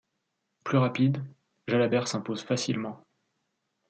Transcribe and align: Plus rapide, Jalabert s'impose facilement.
Plus 0.63 0.79
rapide, 0.79 1.23
Jalabert 1.67 2.07
s'impose 2.07 2.41
facilement. 2.41 3.03